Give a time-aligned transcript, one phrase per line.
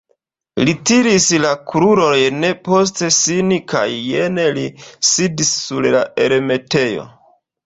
[0.67, 3.85] Li tiris la krurojn post sin kaj
[4.15, 4.65] jen li
[5.11, 7.07] sidis sur la elmetejo.